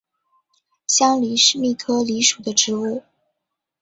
[0.87, 3.03] 香藜是苋科藜属的植物。